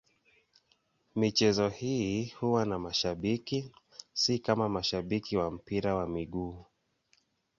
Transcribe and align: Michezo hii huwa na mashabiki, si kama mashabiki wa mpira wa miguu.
Michezo 1.15 1.69
hii 1.69 2.25
huwa 2.39 2.65
na 2.65 2.79
mashabiki, 2.79 3.71
si 4.13 4.39
kama 4.39 4.69
mashabiki 4.69 5.37
wa 5.37 5.51
mpira 5.51 5.95
wa 5.95 6.07
miguu. 6.07 6.65